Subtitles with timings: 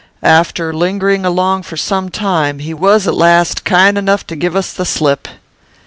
[0.23, 4.73] After lingering along for some time, he was at last kind enough to give us
[4.73, 5.27] the slip.